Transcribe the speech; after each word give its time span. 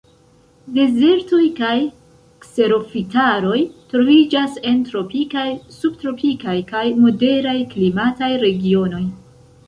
Dezertoj 0.75 1.41
kaj 1.57 1.73
kserofitaroj 2.45 3.57
troviĝas 3.91 4.55
en 4.71 4.79
tropikaj, 4.87 5.43
subtropikaj, 5.81 6.55
kaj 6.73 6.81
moderaj 7.03 7.55
klimataj 7.75 8.31
regionoj. 8.45 9.03